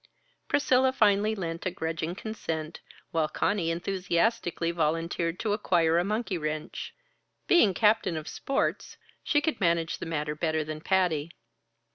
[0.47, 2.79] Priscilla finally lent a grudging consent,
[3.11, 6.95] while Conny enthusiastically volunteered to acquire a monkey wrench.
[7.45, 11.29] Being captain of sports, she could manage the matter better than Patty.